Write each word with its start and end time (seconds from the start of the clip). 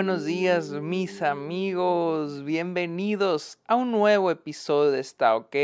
buenos 0.00 0.24
días 0.24 0.70
mis 0.70 1.20
amigos, 1.20 2.42
bienvenidos 2.42 3.58
a 3.66 3.74
un 3.74 3.92
nuevo 3.92 4.30
episodio 4.30 4.92
de 4.92 5.00
Está 5.00 5.36
OK, 5.36 5.54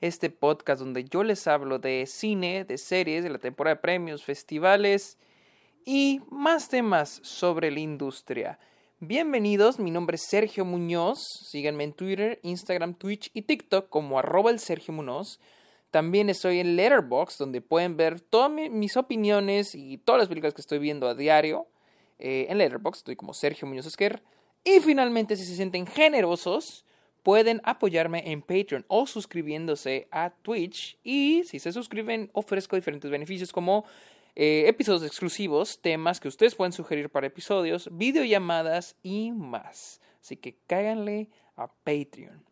este 0.00 0.30
podcast 0.30 0.80
donde 0.80 1.04
yo 1.04 1.22
les 1.22 1.46
hablo 1.46 1.78
de 1.78 2.04
cine, 2.06 2.64
de 2.64 2.76
series, 2.76 3.22
de 3.22 3.30
la 3.30 3.38
temporada 3.38 3.76
de 3.76 3.80
premios, 3.80 4.24
festivales 4.24 5.16
y 5.86 6.20
más 6.28 6.68
temas 6.68 7.20
sobre 7.22 7.70
la 7.70 7.78
industria. 7.78 8.58
Bienvenidos, 8.98 9.78
mi 9.78 9.92
nombre 9.92 10.16
es 10.16 10.22
Sergio 10.22 10.64
Muñoz, 10.64 11.20
síganme 11.48 11.84
en 11.84 11.92
Twitter, 11.92 12.40
Instagram, 12.42 12.94
Twitch 12.94 13.30
y 13.32 13.42
TikTok 13.42 13.88
como 13.88 14.18
arroba 14.18 14.50
el 14.50 14.58
Sergio 14.58 14.92
Muñoz. 14.92 15.38
También 15.92 16.30
estoy 16.30 16.58
en 16.58 16.74
Letterboxd, 16.74 17.38
donde 17.38 17.60
pueden 17.60 17.96
ver 17.96 18.20
todas 18.20 18.50
mis 18.50 18.96
opiniones 18.96 19.76
y 19.76 19.98
todas 19.98 20.18
las 20.18 20.28
películas 20.28 20.54
que 20.54 20.62
estoy 20.62 20.80
viendo 20.80 21.06
a 21.06 21.14
diario. 21.14 21.68
Eh, 22.18 22.46
en 22.48 22.58
Letterboxd 22.58 23.00
estoy 23.00 23.16
como 23.16 23.34
Sergio 23.34 23.66
Muñoz 23.66 23.86
Esquer. 23.86 24.22
Y 24.64 24.80
finalmente, 24.80 25.36
si 25.36 25.44
se 25.44 25.56
sienten 25.56 25.86
generosos, 25.86 26.84
pueden 27.22 27.60
apoyarme 27.64 28.30
en 28.32 28.42
Patreon 28.42 28.84
o 28.88 29.06
suscribiéndose 29.06 30.08
a 30.10 30.30
Twitch. 30.30 30.98
Y 31.02 31.42
si 31.44 31.58
se 31.58 31.72
suscriben, 31.72 32.30
ofrezco 32.32 32.76
diferentes 32.76 33.10
beneficios 33.10 33.52
como 33.52 33.84
eh, 34.34 34.64
episodios 34.68 35.04
exclusivos, 35.04 35.80
temas 35.80 36.20
que 36.20 36.28
ustedes 36.28 36.54
pueden 36.54 36.72
sugerir 36.72 37.10
para 37.10 37.26
episodios, 37.26 37.88
videollamadas 37.92 38.96
y 39.02 39.32
más. 39.32 40.00
Así 40.20 40.36
que 40.36 40.56
cáiganle 40.66 41.28
a 41.56 41.66
Patreon. 41.68 42.44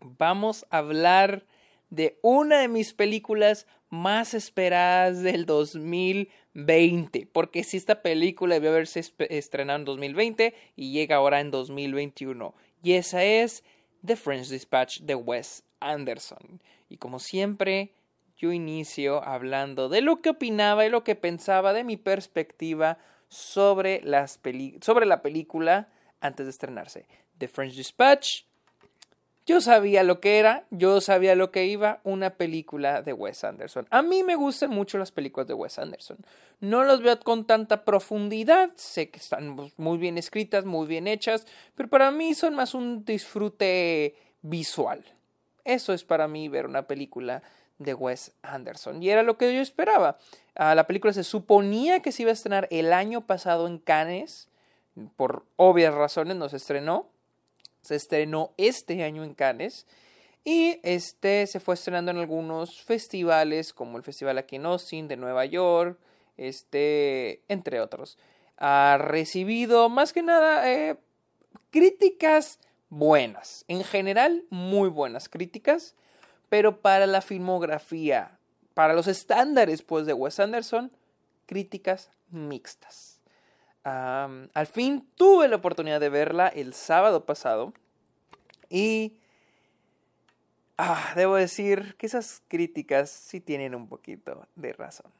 Vamos 0.00 0.64
a 0.70 0.78
hablar 0.78 1.44
de 1.90 2.18
una 2.22 2.60
de 2.60 2.68
mis 2.68 2.94
películas 2.94 3.66
más 3.90 4.34
esperadas 4.34 5.22
del 5.22 5.46
2020. 5.46 7.28
Porque 7.32 7.64
si 7.64 7.76
esta 7.76 8.02
película 8.02 8.54
debió 8.54 8.70
haberse 8.70 9.00
estrenado 9.30 9.78
en 9.78 9.84
2020 9.84 10.54
y 10.76 10.92
llega 10.92 11.16
ahora 11.16 11.40
en 11.40 11.50
2021. 11.50 12.54
Y 12.82 12.92
esa 12.92 13.24
es 13.24 13.64
The 14.04 14.16
French 14.16 14.48
Dispatch 14.48 15.00
de 15.00 15.14
Wes 15.14 15.64
Anderson. 15.80 16.60
Y 16.88 16.96
como 16.98 17.18
siempre, 17.18 17.92
yo 18.36 18.52
inicio 18.52 19.22
hablando 19.24 19.88
de 19.88 20.00
lo 20.00 20.22
que 20.22 20.30
opinaba 20.30 20.86
y 20.86 20.90
lo 20.90 21.04
que 21.04 21.16
pensaba 21.16 21.72
de 21.72 21.84
mi 21.84 21.96
perspectiva 21.96 22.98
sobre, 23.28 24.00
las 24.02 24.40
sobre 24.80 25.06
la 25.06 25.22
película 25.22 25.88
antes 26.20 26.46
de 26.46 26.50
estrenarse. 26.50 27.06
The 27.38 27.48
French 27.48 27.74
Dispatch 27.74 28.44
yo 29.48 29.62
sabía 29.62 30.02
lo 30.02 30.20
que 30.20 30.38
era, 30.38 30.66
yo 30.70 31.00
sabía 31.00 31.34
lo 31.34 31.50
que 31.50 31.64
iba, 31.64 32.00
una 32.04 32.36
película 32.36 33.00
de 33.00 33.14
Wes 33.14 33.44
Anderson. 33.44 33.86
A 33.88 34.02
mí 34.02 34.22
me 34.22 34.36
gustan 34.36 34.68
mucho 34.68 34.98
las 34.98 35.10
películas 35.10 35.48
de 35.48 35.54
Wes 35.54 35.78
Anderson. 35.78 36.18
No 36.60 36.84
las 36.84 37.00
veo 37.00 37.18
con 37.20 37.46
tanta 37.46 37.86
profundidad, 37.86 38.70
sé 38.74 39.08
que 39.08 39.18
están 39.18 39.56
muy 39.78 39.96
bien 39.96 40.18
escritas, 40.18 40.66
muy 40.66 40.86
bien 40.86 41.08
hechas, 41.08 41.46
pero 41.74 41.88
para 41.88 42.10
mí 42.10 42.34
son 42.34 42.56
más 42.56 42.74
un 42.74 43.06
disfrute 43.06 44.16
visual. 44.42 45.02
Eso 45.64 45.94
es 45.94 46.04
para 46.04 46.28
mí 46.28 46.50
ver 46.50 46.66
una 46.66 46.82
película 46.82 47.42
de 47.78 47.94
Wes 47.94 48.32
Anderson. 48.42 49.02
Y 49.02 49.08
era 49.08 49.22
lo 49.22 49.38
que 49.38 49.54
yo 49.54 49.62
esperaba. 49.62 50.18
Ah, 50.56 50.74
la 50.74 50.86
película 50.86 51.14
se 51.14 51.24
suponía 51.24 52.00
que 52.00 52.12
se 52.12 52.20
iba 52.20 52.32
a 52.32 52.34
estrenar 52.34 52.68
el 52.70 52.92
año 52.92 53.22
pasado 53.22 53.66
en 53.66 53.78
Cannes. 53.78 54.50
Por 55.16 55.46
obvias 55.56 55.94
razones 55.94 56.36
no 56.36 56.50
se 56.50 56.58
estrenó 56.58 57.08
se 57.82 57.96
estrenó 57.96 58.52
este 58.56 59.02
año 59.04 59.24
en 59.24 59.34
Cannes 59.34 59.86
y 60.44 60.80
este 60.82 61.46
se 61.46 61.60
fue 61.60 61.74
estrenando 61.74 62.10
en 62.10 62.18
algunos 62.18 62.82
festivales 62.82 63.72
como 63.72 63.96
el 63.96 64.02
Festival 64.02 64.38
aquí 64.38 64.56
en 64.56 65.08
de 65.08 65.16
Nueva 65.16 65.44
York, 65.44 65.98
este, 66.36 67.42
entre 67.48 67.80
otros. 67.80 68.18
Ha 68.56 68.98
recibido 68.98 69.88
más 69.88 70.12
que 70.12 70.22
nada 70.22 70.70
eh, 70.72 70.96
críticas 71.70 72.60
buenas, 72.88 73.64
en 73.68 73.84
general 73.84 74.44
muy 74.50 74.88
buenas 74.88 75.28
críticas, 75.28 75.94
pero 76.48 76.80
para 76.80 77.06
la 77.06 77.20
filmografía, 77.20 78.38
para 78.74 78.94
los 78.94 79.06
estándares 79.06 79.82
pues 79.82 80.06
de 80.06 80.14
Wes 80.14 80.40
Anderson, 80.40 80.90
críticas 81.46 82.10
mixtas 82.30 83.17
al 83.88 84.66
fin 84.66 85.06
tuve 85.14 85.48
la 85.48 85.56
oportunidad 85.56 86.00
de 86.00 86.08
verla 86.08 86.48
el 86.48 86.74
sábado 86.74 87.24
pasado 87.24 87.72
y 88.68 89.16
ah, 90.76 91.12
debo 91.16 91.36
decir 91.36 91.94
que 91.96 92.06
esas 92.06 92.42
críticas 92.48 93.10
sí 93.10 93.40
tienen 93.40 93.74
un 93.74 93.88
poquito 93.88 94.46
de 94.56 94.72
razón. 94.72 95.10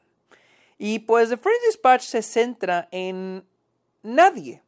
Y 0.77 0.99
pues 0.99 1.29
The 1.29 1.37
French 1.37 1.61
Dispatch 1.67 2.03
se 2.03 2.21
centra 2.21 2.87
en 2.91 3.43
nadie. 4.01 4.61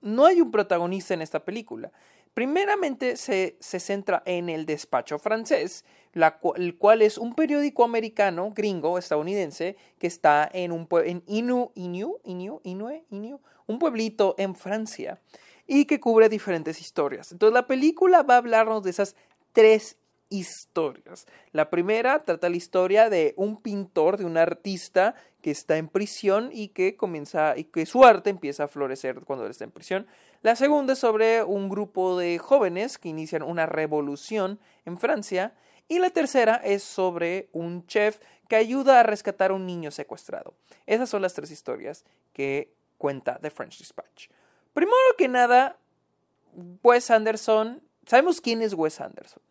No 0.00 0.26
hay 0.26 0.40
un 0.40 0.50
protagonista 0.50 1.14
en 1.14 1.22
esta 1.22 1.44
película. 1.44 1.90
Primeramente 2.34 3.16
se, 3.16 3.56
centra 3.60 4.22
en 4.24 4.48
el 4.48 4.64
despacho 4.64 5.18
francés, 5.18 5.84
el 6.14 6.76
cual 6.78 7.02
es 7.02 7.18
un 7.18 7.34
periódico 7.34 7.84
americano, 7.84 8.52
gringo, 8.54 8.96
estadounidense, 8.96 9.76
que 9.98 10.06
está 10.06 10.48
en 10.52 10.72
un 10.72 10.88
en 11.04 11.22
Inu, 11.26 11.72
Inu, 11.74 12.18
Inu, 12.24 12.60
Inue, 12.64 13.04
Inu, 13.10 13.40
un 13.66 13.78
pueblito 13.78 14.34
en 14.38 14.54
Francia, 14.54 15.20
y 15.66 15.84
que 15.84 16.00
cubre 16.00 16.30
diferentes 16.30 16.80
historias. 16.80 17.32
Entonces 17.32 17.52
la 17.52 17.66
película 17.66 18.22
va 18.22 18.34
a 18.34 18.38
hablarnos 18.38 18.82
de 18.82 18.90
esas 18.90 19.14
tres 19.52 19.98
historias. 20.30 21.26
La 21.52 21.68
primera 21.68 22.18
trata 22.20 22.48
la 22.48 22.56
historia 22.56 23.10
de 23.10 23.34
un 23.36 23.60
pintor, 23.60 24.16
de 24.16 24.24
un 24.24 24.38
artista 24.38 25.14
que 25.42 25.50
está 25.50 25.76
en 25.76 25.88
prisión 25.88 26.50
y 26.52 26.68
que 26.68 26.96
comienza 26.96 27.56
y 27.56 27.64
que 27.64 27.84
su 27.84 28.04
arte 28.04 28.30
empieza 28.30 28.64
a 28.64 28.68
florecer 28.68 29.20
cuando 29.20 29.44
él 29.44 29.50
está 29.50 29.64
en 29.64 29.70
prisión. 29.70 30.06
La 30.42 30.56
segunda 30.56 30.94
es 30.94 30.98
sobre 30.98 31.44
un 31.44 31.68
grupo 31.68 32.18
de 32.18 32.38
jóvenes 32.38 32.98
que 32.98 33.08
inician 33.08 33.44
una 33.44 33.66
revolución 33.66 34.58
en 34.84 34.98
Francia 34.98 35.54
y 35.86 36.00
la 36.00 36.10
tercera 36.10 36.56
es 36.56 36.82
sobre 36.82 37.48
un 37.52 37.86
chef 37.86 38.18
que 38.48 38.56
ayuda 38.56 38.98
a 38.98 39.02
rescatar 39.04 39.52
a 39.52 39.54
un 39.54 39.66
niño 39.66 39.92
secuestrado. 39.92 40.54
Esas 40.86 41.08
son 41.08 41.22
las 41.22 41.34
tres 41.34 41.52
historias 41.52 42.04
que 42.32 42.74
cuenta 42.98 43.38
The 43.40 43.50
French 43.50 43.78
Dispatch. 43.78 44.30
Primero 44.74 44.96
que 45.16 45.28
nada, 45.28 45.78
Wes 46.82 47.12
Anderson, 47.12 47.80
sabemos 48.04 48.40
quién 48.40 48.62
es 48.62 48.74
Wes 48.74 49.00
Anderson. 49.00 49.42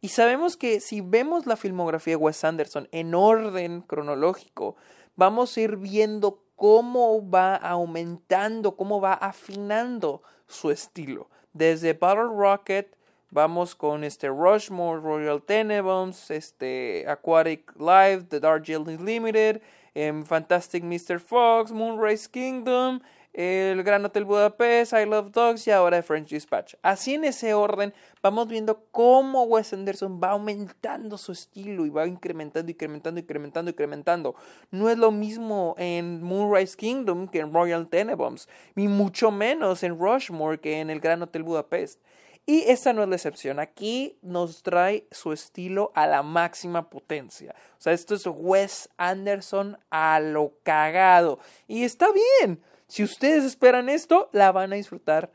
Y 0.00 0.10
sabemos 0.10 0.56
que 0.56 0.80
si 0.80 1.00
vemos 1.00 1.46
la 1.46 1.56
filmografía 1.56 2.12
de 2.12 2.16
Wes 2.16 2.44
Anderson 2.44 2.88
en 2.92 3.16
orden 3.16 3.82
cronológico, 3.82 4.76
vamos 5.16 5.56
a 5.56 5.60
ir 5.60 5.76
viendo 5.76 6.40
cómo 6.60 7.26
va 7.26 7.56
aumentando, 7.56 8.76
cómo 8.76 9.00
va 9.00 9.14
afinando 9.14 10.22
su 10.46 10.70
estilo. 10.70 11.30
Desde 11.54 11.94
Battle 11.94 12.34
Rocket, 12.36 12.94
vamos 13.30 13.74
con 13.74 14.04
este 14.04 14.28
Rushmore, 14.28 15.00
Royal 15.00 15.40
Tenenbaums, 15.40 16.30
este 16.30 17.06
Aquatic 17.08 17.72
Life, 17.78 18.26
The 18.28 18.40
Darjeeling 18.40 19.02
Limited, 19.02 19.62
em, 19.94 20.22
Fantastic 20.22 20.84
Mr. 20.84 21.18
Fox, 21.18 21.72
Moonrise 21.72 22.28
Kingdom, 22.30 23.00
el 23.32 23.82
Gran 23.84 24.04
Hotel 24.04 24.24
Budapest, 24.24 24.92
I 24.92 25.06
Love 25.06 25.30
Dogs 25.30 25.66
y 25.66 25.70
ahora 25.70 26.02
French 26.02 26.30
Dispatch. 26.30 26.74
Así 26.82 27.14
en 27.14 27.24
ese 27.24 27.54
orden 27.54 27.94
vamos 28.22 28.48
viendo 28.48 28.84
cómo 28.90 29.44
Wes 29.44 29.72
Anderson 29.72 30.20
va 30.22 30.30
aumentando 30.30 31.16
su 31.16 31.32
estilo 31.32 31.86
y 31.86 31.90
va 31.90 32.06
incrementando, 32.06 32.70
incrementando, 32.70 33.20
incrementando, 33.20 33.70
incrementando. 33.70 34.34
No 34.70 34.90
es 34.90 34.98
lo 34.98 35.10
mismo 35.10 35.74
en 35.78 36.22
Moonrise 36.22 36.76
Kingdom 36.76 37.28
que 37.28 37.40
en 37.40 37.52
Royal 37.52 37.88
Tenenbaums, 37.88 38.48
ni 38.74 38.88
mucho 38.88 39.30
menos 39.30 39.82
en 39.82 39.98
Rushmore 39.98 40.58
que 40.58 40.80
en 40.80 40.90
el 40.90 41.00
Gran 41.00 41.22
Hotel 41.22 41.42
Budapest. 41.42 42.00
Y 42.46 42.62
esta 42.62 42.92
no 42.92 43.02
es 43.02 43.08
la 43.08 43.14
excepción. 43.14 43.60
Aquí 43.60 44.18
nos 44.22 44.62
trae 44.64 45.06
su 45.12 45.32
estilo 45.32 45.92
a 45.94 46.08
la 46.08 46.22
máxima 46.24 46.90
potencia. 46.90 47.54
O 47.78 47.80
sea, 47.80 47.92
esto 47.92 48.14
es 48.14 48.26
Wes 48.26 48.88
Anderson 48.96 49.78
a 49.90 50.18
lo 50.18 50.54
cagado. 50.64 51.38
Y 51.68 51.84
está 51.84 52.08
bien. 52.40 52.60
Si 52.90 53.04
ustedes 53.04 53.44
esperan 53.44 53.88
esto, 53.88 54.28
la 54.32 54.50
van 54.50 54.72
a 54.72 54.76
disfrutar 54.76 55.30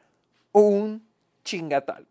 un 0.51 1.07
chingatal. 1.45 2.05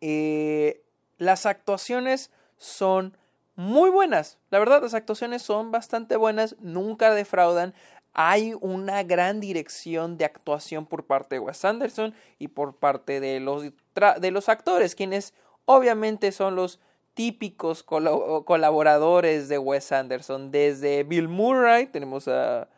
Eh, 0.00 0.82
las 1.16 1.46
actuaciones 1.46 2.32
son 2.56 3.16
muy 3.54 3.88
buenas. 3.88 4.36
La 4.50 4.58
verdad, 4.58 4.82
las 4.82 4.94
actuaciones 4.94 5.42
son 5.42 5.70
bastante 5.70 6.16
buenas, 6.16 6.56
nunca 6.58 7.14
defraudan. 7.14 7.72
Hay 8.14 8.52
una 8.60 9.04
gran 9.04 9.38
dirección 9.38 10.18
de 10.18 10.24
actuación 10.24 10.86
por 10.86 11.06
parte 11.06 11.36
de 11.36 11.40
Wes 11.40 11.64
Anderson 11.64 12.12
y 12.40 12.48
por 12.48 12.74
parte 12.74 13.20
de 13.20 13.38
los, 13.38 13.62
de 13.62 14.30
los 14.32 14.48
actores, 14.48 14.96
quienes 14.96 15.34
obviamente 15.66 16.32
son 16.32 16.56
los 16.56 16.80
típicos 17.14 17.84
colaboradores 17.84 19.48
de 19.48 19.58
Wes 19.58 19.92
Anderson. 19.92 20.50
Desde 20.50 21.04
Bill 21.04 21.28
Murray, 21.28 21.86
tenemos 21.86 22.26
a 22.26 22.68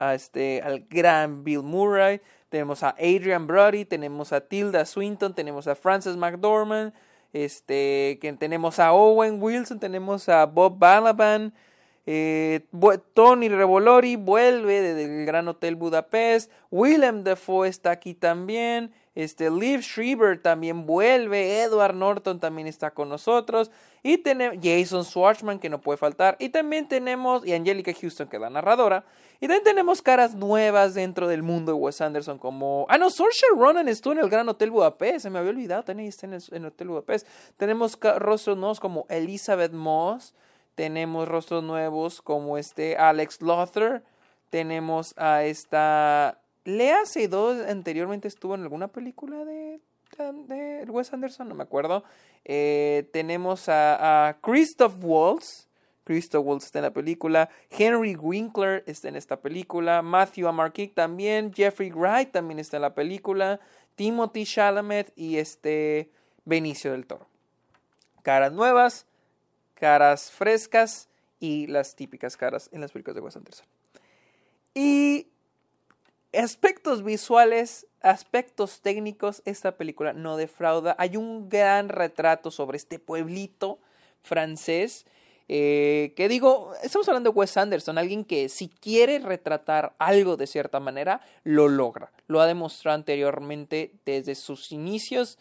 este, 0.00 0.62
al 0.62 0.80
gran 0.88 1.44
Bill 1.44 1.62
Murray, 1.62 2.20
tenemos 2.48 2.82
a 2.82 2.90
Adrian 2.98 3.46
Brody, 3.46 3.84
tenemos 3.84 4.32
a 4.32 4.40
Tilda 4.40 4.84
Swinton, 4.84 5.34
tenemos 5.34 5.66
a 5.66 5.74
Frances 5.74 6.16
McDormand, 6.16 6.92
este, 7.32 8.18
que 8.20 8.32
tenemos 8.38 8.78
a 8.78 8.92
Owen 8.92 9.42
Wilson, 9.42 9.80
tenemos 9.80 10.28
a 10.28 10.46
Bob 10.46 10.78
Balaban, 10.78 11.52
Eh, 12.06 12.66
Tony 13.14 13.48
Revolori 13.48 14.16
vuelve 14.16 14.82
del 14.94 15.24
Gran 15.24 15.48
Hotel 15.48 15.74
Budapest. 15.74 16.52
Willem 16.70 17.24
Dafoe 17.24 17.66
está 17.66 17.92
aquí 17.92 18.12
también. 18.12 18.92
Este, 19.14 19.48
Liv 19.50 19.80
Schreiber 19.80 20.38
también 20.38 20.84
vuelve. 20.84 21.62
Edward 21.62 21.94
Norton 21.94 22.40
también 22.40 22.66
está 22.68 22.90
con 22.90 23.08
nosotros. 23.08 23.70
Y 24.02 24.18
tenemos 24.18 24.58
Jason 24.62 25.04
Schwartzman, 25.04 25.58
que 25.58 25.70
no 25.70 25.80
puede 25.80 25.96
faltar. 25.96 26.36
Y 26.38 26.50
también 26.50 26.88
tenemos, 26.88 27.46
y 27.46 27.54
Angelica 27.54 27.92
Houston, 27.98 28.28
que 28.28 28.36
es 28.36 28.42
la 28.42 28.50
narradora. 28.50 29.06
Y 29.40 29.46
también 29.46 29.64
tenemos 29.64 30.00
caras 30.00 30.34
nuevas 30.34 30.94
dentro 30.94 31.28
del 31.28 31.42
mundo 31.42 31.72
de 31.72 31.78
Wes 31.78 32.00
Anderson, 32.00 32.38
como. 32.38 32.86
Ah, 32.88 32.98
no, 32.98 33.10
Saoirse 33.10 33.46
Ronan 33.56 33.88
estuvo 33.88 34.12
en 34.12 34.20
el 34.20 34.30
Gran 34.30 34.48
Hotel 34.48 34.70
Budapest. 34.70 35.20
Se 35.20 35.30
me 35.30 35.38
había 35.38 35.50
olvidado, 35.50 35.82
también 35.84 36.08
está 36.08 36.26
en 36.26 36.34
el, 36.34 36.66
Hotel 36.66 36.88
Budapest. 36.88 37.26
Tenemos 37.56 37.98
rostros 38.00 38.56
nuevos 38.56 38.80
como 38.80 39.06
Elizabeth 39.08 39.72
Moss. 39.72 40.34
Tenemos 40.74 41.28
rostros 41.28 41.62
nuevos 41.62 42.22
como 42.22 42.58
este 42.58 42.96
Alex 42.96 43.42
Lothar. 43.42 44.02
Tenemos 44.50 45.14
a 45.16 45.44
esta 45.44 46.40
Lea 46.64 47.04
Seydoux 47.04 47.62
anteriormente 47.68 48.28
estuvo 48.28 48.54
en 48.54 48.62
alguna 48.62 48.88
película 48.88 49.44
de, 49.44 49.80
de 50.46 50.84
Wes 50.88 51.12
Anderson, 51.12 51.48
no 51.48 51.54
me 51.54 51.62
acuerdo. 51.62 52.04
Eh, 52.44 53.08
tenemos 53.12 53.68
a, 53.68 54.38
Christoph 54.40 54.94
Waltz. 55.02 55.63
Christoph 56.04 56.44
Waltz 56.46 56.66
está 56.66 56.78
en 56.78 56.84
la 56.84 56.92
película. 56.92 57.48
Henry 57.70 58.14
Winkler 58.14 58.84
está 58.86 59.08
en 59.08 59.16
esta 59.16 59.40
película. 59.40 60.02
Matthew 60.02 60.48
Amarkick 60.48 60.94
también. 60.94 61.52
Jeffrey 61.52 61.90
Wright 61.90 62.30
también 62.30 62.58
está 62.58 62.76
en 62.76 62.82
la 62.82 62.94
película. 62.94 63.60
Timothy 63.96 64.44
Chalamet 64.44 65.12
y 65.16 65.38
este 65.38 66.10
Benicio 66.44 66.92
del 66.92 67.06
Toro. 67.06 67.26
Caras 68.22 68.52
nuevas, 68.52 69.06
caras 69.74 70.30
frescas 70.30 71.08
y 71.40 71.66
las 71.66 71.94
típicas 71.94 72.36
caras 72.36 72.68
en 72.72 72.80
las 72.80 72.92
películas 72.92 73.16
de 73.16 73.20
Wes 73.20 73.36
Anderson. 73.36 73.66
Y 74.74 75.28
aspectos 76.32 77.04
visuales, 77.04 77.86
aspectos 78.00 78.80
técnicos, 78.80 79.42
esta 79.44 79.76
película 79.76 80.12
no 80.12 80.36
defrauda. 80.36 80.96
Hay 80.98 81.16
un 81.16 81.48
gran 81.48 81.88
retrato 81.88 82.50
sobre 82.50 82.76
este 82.76 82.98
pueblito 82.98 83.78
francés. 84.22 85.06
Eh, 85.48 86.14
que 86.16 86.28
digo, 86.28 86.72
estamos 86.82 87.06
hablando 87.08 87.30
de 87.30 87.36
Wes 87.36 87.56
Anderson, 87.56 87.98
alguien 87.98 88.24
que 88.24 88.48
si 88.48 88.68
quiere 88.68 89.18
retratar 89.18 89.94
algo 89.98 90.36
de 90.36 90.46
cierta 90.46 90.80
manera, 90.80 91.20
lo 91.42 91.68
logra. 91.68 92.12
Lo 92.26 92.40
ha 92.40 92.46
demostrado 92.46 92.94
anteriormente 92.94 93.92
desde 94.04 94.34
sus 94.34 94.72
inicios 94.72 95.38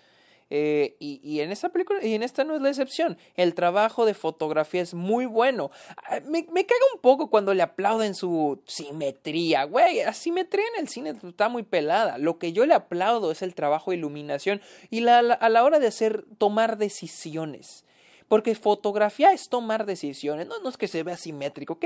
eh, 0.55 0.97
y, 0.99 1.39
en 1.39 1.51
esta 1.51 1.69
película, 1.69 2.05
y 2.05 2.13
en 2.13 2.21
esta 2.21 2.43
no 2.43 2.55
es 2.55 2.61
la 2.61 2.69
excepción. 2.69 3.17
El 3.35 3.55
trabajo 3.55 4.05
de 4.05 4.13
fotografía 4.13 4.81
es 4.81 4.93
muy 4.93 5.25
bueno. 5.25 5.71
Ah, 5.97 6.19
me, 6.27 6.45
me 6.51 6.65
caga 6.65 6.81
un 6.93 7.01
poco 7.01 7.29
cuando 7.29 7.55
le 7.55 7.63
aplauden 7.63 8.13
su 8.13 8.61
simetría. 8.67 9.63
Güey, 9.63 10.03
la 10.03 10.13
simetría 10.13 10.65
en 10.75 10.83
el 10.83 10.89
cine 10.89 11.13
está 11.23 11.49
muy 11.49 11.63
pelada. 11.63 12.19
Lo 12.19 12.37
que 12.37 12.53
yo 12.53 12.67
le 12.67 12.75
aplaudo 12.75 13.31
es 13.31 13.41
el 13.41 13.55
trabajo 13.55 13.89
de 13.89 13.97
iluminación 13.97 14.61
y 14.91 15.07
a 15.07 15.21
la 15.21 15.63
hora 15.63 15.79
de 15.79 15.87
hacer, 15.87 16.25
tomar 16.37 16.77
decisiones. 16.77 17.83
Porque 18.27 18.55
fotografía 18.55 19.31
es 19.31 19.49
tomar 19.49 19.85
decisiones. 19.85 20.47
No, 20.47 20.69
es 20.69 20.77
que 20.77 20.87
se 20.87 21.03
vea 21.03 21.17
simétrico. 21.17 21.77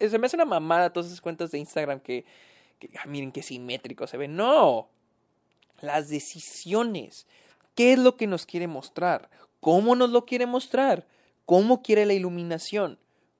se 0.00 0.18
me 0.18 0.26
hace 0.26 0.36
una 0.36 0.44
mamada 0.44 0.92
todas 0.92 1.08
esas 1.08 1.20
cuentas 1.20 1.50
de 1.50 1.58
Instagram 1.58 2.00
que, 2.00 2.24
que 2.78 2.90
ah, 2.98 3.06
miren 3.06 3.32
qué 3.32 3.42
simétrico 3.42 4.06
se 4.06 4.16
ve. 4.16 4.28
No. 4.28 4.88
Las 5.80 6.08
decisiones. 6.08 7.26
¿Qué 7.74 7.92
es 7.92 7.98
lo 7.98 8.16
que 8.16 8.26
nos 8.26 8.46
quiere 8.46 8.66
mostrar? 8.66 9.30
¿Cómo 9.60 9.94
nos 9.94 10.10
lo 10.10 10.24
quiere 10.24 10.46
mostrar? 10.46 11.06
¿Cómo 11.46 11.82
quiere 11.82 12.06
la 12.06 12.14
iluminación? 12.14 12.98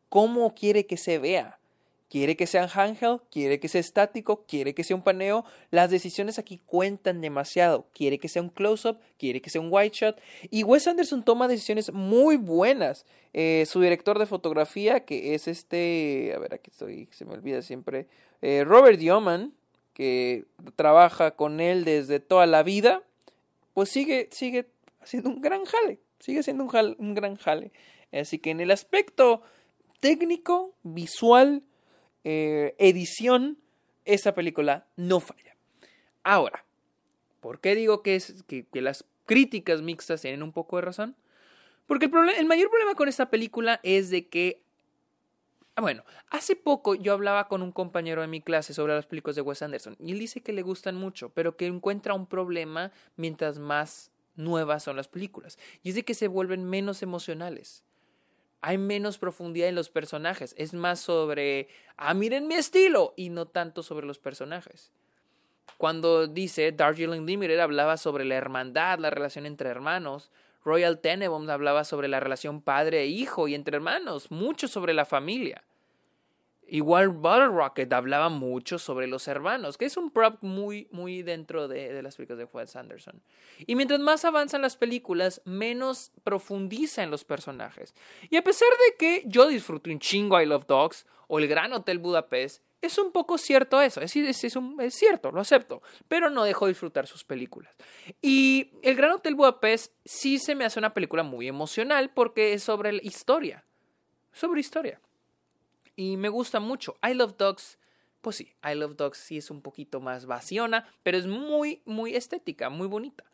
¿Cómo 0.08 0.54
quiere 0.54 0.87
que 0.87 0.96
se 0.96 1.19
vea? 1.19 1.58
¿Quiere 2.12 2.37
que 2.37 2.47
sea 2.47 2.64
un 2.64 2.69
handheld? 2.69 3.23
¿Quiere 3.31 3.59
que 3.59 3.69
sea 3.69 3.81
estático? 3.81 4.44
¿Quiere 4.47 4.75
que 4.75 4.85
sea 4.85 4.94
un 4.94 5.03
paneo? 5.03 5.47
Las 5.70 5.88
decisiones 5.88 6.38
aquí 6.38 6.59
cuentan 6.59 7.23
demasiado. 7.23 7.87
¿Quiere 7.94 8.19
que 8.19 8.29
sea 8.29 8.43
un 8.43 8.50
close-up? 8.50 8.99
¿Quiere 9.17 9.41
que 9.41 9.49
sea 9.49 9.62
un 9.62 9.69
wide 9.70 9.93
shot? 9.94 10.20
Y 10.50 10.62
Wes 10.62 10.87
Anderson 10.87 11.25
toma 11.25 11.49
decisiones 11.49 11.91
muy 11.91 12.37
buenas. 12.37 13.06
Eh, 13.32 13.64
su 13.67 13.81
director 13.81 14.19
de 14.19 14.26
fotografía, 14.26 15.06
que 15.06 15.35
es 15.35 15.49
este... 15.49 16.35
A 16.37 16.38
ver, 16.38 16.53
aquí 16.53 16.70
estoy, 16.70 17.09
se 17.12 17.25
me 17.25 17.32
olvida 17.32 17.62
siempre. 17.62 18.09
Eh, 18.43 18.64
Robert 18.67 18.99
Yeoman, 18.99 19.55
que 19.94 20.44
trabaja 20.76 21.31
con 21.31 21.62
él 21.62 21.87
desde 21.87 22.20
toda 22.20 22.44
la 22.44 22.62
vida 22.62 23.03
pues 23.73 23.88
sigue, 23.88 24.29
sigue 24.32 24.69
haciendo 25.00 25.31
un 25.31 25.41
gran 25.41 25.64
jale, 25.64 25.99
sigue 26.19 26.43
siendo 26.43 26.64
un, 26.64 26.97
un 26.99 27.14
gran 27.14 27.37
jale. 27.37 27.73
Así 28.12 28.38
que 28.38 28.50
en 28.50 28.61
el 28.61 28.70
aspecto 28.70 29.41
técnico, 30.00 30.75
visual, 30.82 31.62
eh, 32.25 32.75
edición, 32.79 33.59
esa 34.05 34.35
película 34.35 34.87
no 34.97 35.21
falla. 35.21 35.57
Ahora, 36.23 36.65
¿por 37.41 37.61
qué 37.61 37.75
digo 37.75 38.03
que, 38.03 38.17
es, 38.17 38.45
que, 38.45 38.67
las 38.81 39.05
críticas 39.27 39.83
mixtas 39.83 40.23
tienen 40.23 40.43
un 40.43 40.53
poco 40.53 40.77
de 40.77 40.83
razón? 40.83 41.17
Porque 41.87 42.07
el, 42.07 42.29
el 42.39 42.47
mayor 42.47 42.71
problema 42.71 42.95
con 42.95 43.09
esta 43.09 43.31
película 43.31 43.81
es 43.83 44.11
de 44.11 44.29
que 44.29 44.63
Ah, 45.75 45.81
bueno, 45.81 46.05
hace 46.29 46.55
poco 46.55 46.95
yo 46.95 47.15
hablaba 47.15 47.49
con 47.49 47.63
un 47.63 47.73
compañero 47.73 48.21
de 48.21 48.29
mi 48.29 48.43
clase 48.43 48.75
sobre 48.75 48.95
las 48.95 49.07
películas 49.07 49.37
de 49.37 49.43
Wes 49.43 49.63
Anderson 49.63 49.97
y 49.99 50.13
él 50.13 50.19
dice 50.19 50.43
que 50.43 50.53
le 50.53 50.61
gustan 50.61 50.97
mucho, 50.97 51.31
pero 51.31 51.57
que 51.57 51.67
encuentra 51.67 52.13
un 52.13 52.27
problema 52.27 52.93
mientras 53.17 53.59
más 53.59 54.11
nuevas 54.37 54.83
son 54.83 54.97
las 54.97 55.09
películas. 55.09 55.59
Y 55.83 55.91
es 55.91 55.95
de 55.95 56.05
que 56.05 56.13
se 56.13 56.29
vuelven 56.29 56.65
menos 56.65 57.03
emocionales. 57.03 57.85
Hay 58.62 58.79
menos 58.79 59.19
profundidad 59.19 59.69
en 59.69 59.75
los 59.75 59.91
personajes. 59.91 60.55
Es 60.56 60.73
más 60.73 61.00
sobre, 61.00 61.69
ah, 61.97 62.14
miren 62.14 62.47
mi 62.47 62.55
estilo, 62.55 63.12
y 63.17 63.29
no 63.29 63.47
tanto 63.47 63.82
sobre 63.82 64.06
los 64.06 64.19
personajes. 64.19 64.93
Cuando 65.79 66.29
dice 66.29 66.70
Darjeeling 66.70 67.26
Limited 67.26 67.59
hablaba 67.59 67.97
sobre 67.97 68.25
la 68.25 68.37
hermandad, 68.37 69.00
la 69.00 69.11
relación 69.11 69.47
entre 69.47 69.69
hermanos. 69.69 70.31
Royal 70.64 71.00
Tenenbaums 71.00 71.49
hablaba 71.49 71.82
sobre 71.82 72.06
la 72.06 72.20
relación 72.20 72.62
padre 72.62 73.00
e 73.00 73.06
hijo 73.06 73.49
y 73.49 73.56
entre 73.56 73.76
hermanos, 73.76 74.31
mucho 74.31 74.69
sobre 74.69 74.94
la 74.94 75.05
familia. 75.05 75.64
Igual 76.73 77.09
Bottle 77.09 77.49
Rocket 77.49 77.93
hablaba 77.93 78.31
mucho 78.31 78.79
sobre 78.79 79.07
los 79.07 79.29
hermanos, 79.29 79.77
que 79.77 79.85
es 79.85 79.99
un 79.99 80.11
prop 80.11 80.39
muy, 80.41 80.89
muy 80.91 81.21
dentro 81.21 81.69
de, 81.69 82.01
las 82.01 82.17
películas 82.17 82.39
de 82.39 82.45
Wes 82.51 82.77
Anderson. 82.77 83.23
Y 83.67 83.75
mientras 83.75 84.01
más 84.01 84.25
avanzan 84.25 84.63
las 84.63 84.79
películas, 84.79 85.43
menos 85.45 86.13
profundiza 86.25 87.03
en 87.03 87.11
los 87.11 87.25
personajes. 87.25 87.95
Y 88.31 88.39
a 88.39 88.43
pesar 88.43 88.71
de 88.71 88.97
que 88.97 89.23
yo 89.27 89.49
disfruto 89.49 89.91
un 89.91 89.99
chingo 89.99 90.41
I 90.41 90.47
Love 90.47 90.65
Dogs 90.67 91.05
o 91.29 91.39
El 91.39 91.47
Gran 91.47 91.75
Hotel 91.75 91.99
Budapest, 91.99 92.65
es 92.81 92.97
un 92.97 93.13
poco 93.13 93.37
cierto 93.37 93.83
eso, 93.83 94.01
es, 94.01 94.11
cierto, 94.11 95.31
lo 95.31 95.43
acepto, 95.43 95.83
pero 96.09 96.31
no 96.31 96.43
dejo 96.43 96.64
de 96.64 96.71
disfrutar 96.73 97.07
sus 97.07 97.23
películas. 97.23 97.76
Y 98.23 98.71
El 98.83 98.97
Gran 98.97 99.11
Hotel 99.11 99.35
Budapest 99.35 99.93
sí 100.07 100.38
se 100.38 100.55
me 100.55 100.64
hace 100.64 100.79
una 100.79 100.95
película 100.95 101.23
muy 101.23 101.49
emocional 101.49 102.12
porque 102.14 102.55
es 102.55 102.62
sobre 102.62 102.95
historia, 103.02 103.62
sobre 104.33 104.61
historia. 104.61 104.99
Y 105.96 106.16
me 106.16 106.28
gusta 106.28 106.61
mucho. 106.61 106.96
I 107.02 107.14
Love 107.14 107.37
Dogs, 107.37 107.78
pues 108.20 108.37
sí, 108.37 108.52
I 108.64 108.75
Love 108.75 108.96
Dogs 108.96 109.18
sí 109.18 109.38
es 109.38 109.50
un 109.50 109.62
poquito 109.62 110.00
más 110.00 110.26
vaciona, 110.26 110.87
pero 111.02 111.18
es 111.18 111.26
muy, 111.26 111.82
muy 111.84 112.14
estética, 112.14 112.70
muy 112.70 112.87
bonita. 112.87 113.25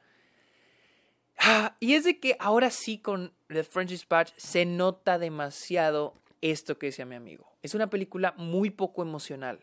Ah, 1.38 1.76
y 1.78 1.94
es 1.94 2.04
de 2.04 2.18
que 2.18 2.36
ahora 2.40 2.70
sí 2.70 2.98
con 2.98 3.32
The 3.46 3.62
French 3.62 3.90
Dispatch 3.90 4.32
se 4.36 4.64
nota 4.64 5.18
demasiado 5.18 6.14
esto 6.40 6.78
que 6.78 6.86
decía 6.86 7.06
mi 7.06 7.14
amigo. 7.14 7.46
Es 7.62 7.74
una 7.74 7.90
película 7.90 8.34
muy 8.36 8.70
poco 8.70 9.02
emocional. 9.02 9.60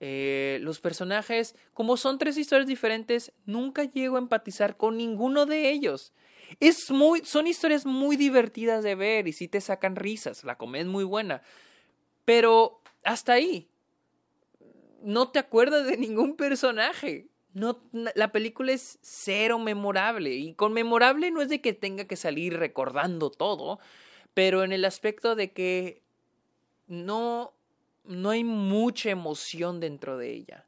Eh, 0.00 0.58
los 0.62 0.80
personajes, 0.80 1.54
como 1.72 1.96
son 1.96 2.18
tres 2.18 2.36
historias 2.36 2.66
diferentes, 2.66 3.32
nunca 3.46 3.84
llego 3.84 4.16
a 4.16 4.20
empatizar 4.20 4.76
con 4.76 4.96
ninguno 4.96 5.46
de 5.46 5.70
ellos. 5.70 6.12
Es 6.60 6.90
muy, 6.90 7.24
son 7.24 7.46
historias 7.46 7.86
muy 7.86 8.16
divertidas 8.16 8.82
de 8.82 8.94
ver 8.94 9.28
y 9.28 9.32
sí 9.32 9.48
te 9.48 9.60
sacan 9.60 9.96
risas. 9.96 10.44
La 10.44 10.56
comedia 10.56 10.82
es 10.82 10.88
muy 10.88 11.04
buena. 11.04 11.42
Pero 12.24 12.80
hasta 13.02 13.34
ahí. 13.34 13.68
No 15.02 15.30
te 15.30 15.38
acuerdas 15.38 15.86
de 15.86 15.96
ningún 15.96 16.36
personaje. 16.36 17.28
No, 17.52 17.80
la 17.92 18.32
película 18.32 18.72
es 18.72 18.98
cero 19.02 19.58
memorable. 19.58 20.34
Y 20.34 20.54
con 20.54 20.72
memorable 20.72 21.30
no 21.30 21.42
es 21.42 21.48
de 21.48 21.60
que 21.60 21.72
tenga 21.72 22.04
que 22.04 22.16
salir 22.16 22.58
recordando 22.58 23.30
todo, 23.30 23.78
pero 24.32 24.64
en 24.64 24.72
el 24.72 24.84
aspecto 24.84 25.36
de 25.36 25.52
que 25.52 26.02
no, 26.86 27.54
no 28.04 28.30
hay 28.30 28.44
mucha 28.44 29.10
emoción 29.10 29.78
dentro 29.78 30.18
de 30.18 30.32
ella. 30.32 30.66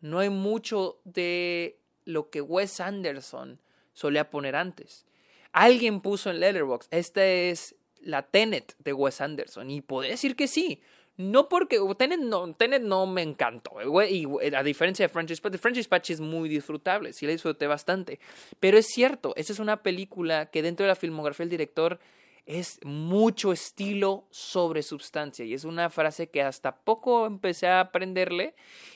No 0.00 0.18
hay 0.18 0.30
mucho 0.30 0.98
de 1.04 1.78
lo 2.04 2.30
que 2.30 2.40
Wes 2.40 2.80
Anderson 2.80 3.60
solía 3.92 4.30
poner 4.30 4.56
antes. 4.56 5.06
Alguien 5.52 6.00
puso 6.00 6.30
en 6.30 6.40
Letterboxd, 6.40 6.88
esta 6.90 7.24
es 7.24 7.76
la 8.02 8.22
Tenet 8.22 8.74
de 8.78 8.92
Wes 8.92 9.20
Anderson, 9.20 9.70
y 9.70 9.80
puedo 9.80 10.08
decir 10.08 10.36
que 10.36 10.48
sí. 10.48 10.80
No 11.16 11.48
porque 11.48 11.78
Tenet 11.98 12.20
no, 12.20 12.54
Tenet 12.54 12.82
no 12.82 13.06
me 13.06 13.22
encantó, 13.22 13.72
y 14.08 14.26
a 14.54 14.62
diferencia 14.62 15.06
de 15.06 15.08
French 15.10 15.28
Dispatch, 15.28 15.58
French 15.58 15.76
Dispatch 15.76 16.10
es 16.10 16.20
muy 16.20 16.48
disfrutable, 16.48 17.12
sí 17.12 17.26
la 17.26 17.32
disfruté 17.32 17.66
bastante. 17.66 18.18
Pero 18.60 18.78
es 18.78 18.86
cierto, 18.86 19.34
esa 19.36 19.52
es 19.52 19.58
una 19.58 19.82
película 19.82 20.46
que 20.46 20.62
dentro 20.62 20.84
de 20.84 20.88
la 20.88 20.96
filmografía 20.96 21.44
del 21.44 21.50
director 21.50 22.00
es 22.44 22.80
mucho 22.84 23.52
estilo 23.52 24.26
sobre 24.30 24.82
substancia. 24.82 25.44
Y 25.44 25.54
es 25.54 25.64
una 25.64 25.90
frase 25.90 26.28
que 26.28 26.42
hasta 26.42 26.76
poco 26.76 27.26
empecé 27.26 27.68
a 27.68 27.80
aprenderle 27.80 28.54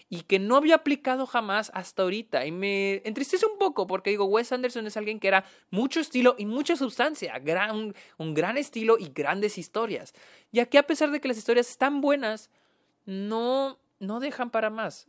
y 0.09 0.23
que 0.23 0.39
no 0.39 0.57
había 0.57 0.77
aplicado 0.77 1.27
jamás 1.27 1.71
hasta 1.75 2.03
ahorita. 2.03 2.45
Y 2.47 2.53
me 2.53 3.03
entristece 3.05 3.47
un 3.47 3.59
poco 3.59 3.87
porque 3.87 4.11
digo, 4.11 4.25
Wes 4.25 4.53
Anderson 4.53 4.87
es 4.87 4.97
alguien 4.97 5.21
que 5.21 5.29
era 5.29 5.45
mucho 5.71 6.01
estilo 6.01 6.35
y 6.39 6.47
mucha 6.47 6.77
sustancia, 6.77 7.39
gran, 7.39 7.95
un 8.19 8.35
gran 8.35 8.57
estilo 8.57 8.99
y 8.99 9.11
grandes 9.11 9.59
historias. 9.59 10.13
Y 10.51 10.61
aquí 10.61 10.77
a 10.77 10.87
pesar 10.87 11.11
de 11.11 11.21
que 11.21 11.29
las 11.29 11.39
historias 11.39 11.71
están 11.71 12.01
buenas, 12.01 12.51
no, 13.05 13.79
no 14.01 14.21
dejan 14.21 14.51
para 14.51 14.71
más. 14.71 15.09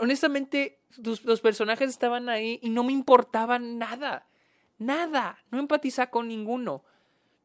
Honestamente, 0.00 0.80
los 0.96 1.40
personajes 1.40 1.90
estaban 1.90 2.28
ahí 2.28 2.58
y 2.62 2.70
no 2.70 2.82
me 2.82 2.92
importaban 2.92 3.78
nada. 3.78 4.26
Nada. 4.78 5.38
No 5.50 5.58
empatizaba 5.58 6.10
con 6.10 6.26
ninguno. 6.26 6.82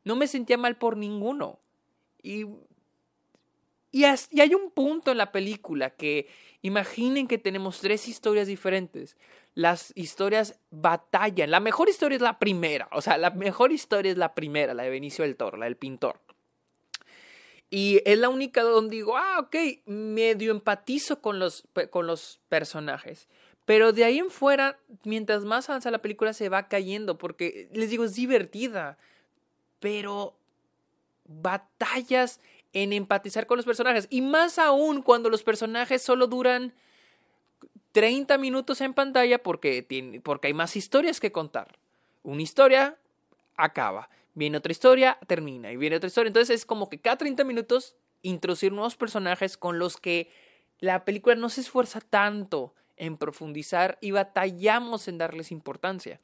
No 0.05 0.15
me 0.15 0.27
sentía 0.27 0.57
mal 0.57 0.77
por 0.77 0.95
ninguno. 0.95 1.59
Y, 2.24 2.45
y, 3.91 4.05
hay 4.05 4.55
un 4.55 4.71
punto 4.71 5.12
en 5.12 5.17
la 5.17 5.31
película 5.31 5.89
que 5.89 6.27
imaginen 6.62 7.27
que 7.27 7.38
tenemos 7.38 7.81
tres 7.81 8.07
historias 8.07 8.47
diferentes. 8.47 9.17
Las 9.55 9.91
historias 9.95 10.59
batallan. 10.69 11.51
La 11.51 11.59
mejor 11.59 11.89
historia 11.89 12.15
es 12.15 12.21
la 12.21 12.39
primera. 12.39 12.88
O 12.91 13.01
sea, 13.01 13.17
la 13.17 13.31
mejor 13.31 13.71
historia 13.71 14.12
es 14.12 14.17
la 14.17 14.33
primera, 14.35 14.74
la 14.74 14.83
de 14.83 14.89
Benicio 14.89 15.25
del 15.25 15.35
Toro, 15.35 15.57
la 15.57 15.65
del 15.65 15.75
pintor. 15.75 16.19
Y 17.69 18.01
es 18.05 18.17
la 18.19 18.29
única 18.29 18.62
donde 18.62 18.95
digo, 18.95 19.17
ah, 19.17 19.39
ok, 19.39 19.55
medio 19.85 20.51
empatizo 20.51 21.19
con 21.19 21.39
los, 21.39 21.67
con 21.89 22.05
los 22.05 22.39
personajes. 22.47 23.27
Pero 23.65 23.91
de 23.91 24.03
ahí 24.03 24.19
en 24.19 24.29
fuera, 24.29 24.77
mientras 25.03 25.43
más 25.43 25.69
avanza 25.69 25.89
la 25.89 26.01
película, 26.01 26.33
se 26.33 26.50
va 26.50 26.67
cayendo, 26.67 27.17
porque 27.17 27.69
les 27.74 27.89
digo, 27.89 28.03
es 28.03 28.13
divertida 28.13 29.00
pero 29.79 30.38
batallas 31.25 32.39
en 32.74 32.94
empatizar 32.94 33.48
con 33.48 33.58
los 33.58 33.65
personajes. 33.65 34.08
Y 34.10 34.22
más 34.22 34.60
aún 34.60 35.01
cuando 35.01 35.29
los 35.29 35.44
personajes 35.44 36.01
solo 36.01 36.27
duran 36.27 36.74
30 37.94 38.38
minutos 38.38 38.82
en 38.82 38.94
pantalla 38.94 39.41
porque, 39.41 40.22
porque 40.24 40.48
hay 40.48 40.53
más 40.53 40.75
historias 40.75 41.20
que 41.20 41.32
contar. 41.32 41.79
Una 42.24 42.41
historia 42.41 42.98
acaba, 43.55 44.10
viene 44.34 44.58
otra 44.58 44.72
historia, 44.72 45.17
termina, 45.27 45.72
y 45.72 45.77
viene 45.77 45.96
otra 45.96 46.08
historia. 46.08 46.27
Entonces 46.27 46.53
es 46.53 46.65
como 46.65 46.89
que 46.89 47.00
cada 47.00 47.17
30 47.17 47.44
minutos 47.46 47.96
introducir 48.22 48.74
nuevos 48.74 48.98
personajes 48.98 49.55
con 49.55 49.79
los 49.79 49.98
que 49.98 50.29
la 50.79 51.05
película 51.05 51.36
no 51.36 51.50
se 51.50 51.62
esfuerza 51.62 52.01
tanto 52.01 52.74
en 52.98 53.17
profundizar 53.17 53.98
y 54.01 54.12
batallamos 54.12 55.08
en 55.08 55.17
darles 55.17 55.51
importancia. 55.51 56.20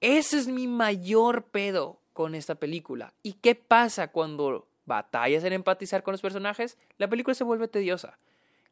Ese 0.00 0.38
es 0.38 0.48
mi 0.48 0.66
mayor 0.68 1.44
pedo 1.44 2.00
con 2.18 2.34
esta 2.34 2.56
película. 2.56 3.14
¿Y 3.22 3.34
qué 3.34 3.54
pasa 3.54 4.10
cuando 4.10 4.66
batallas 4.86 5.44
en 5.44 5.52
empatizar 5.52 6.02
con 6.02 6.10
los 6.10 6.20
personajes? 6.20 6.76
La 6.96 7.08
película 7.08 7.32
se 7.32 7.44
vuelve 7.44 7.68
tediosa. 7.68 8.18